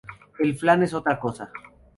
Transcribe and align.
El 0.39 0.55
flan 0.57 0.81
es 0.81 0.95
otra 0.95 1.19
cosa. 1.19 1.51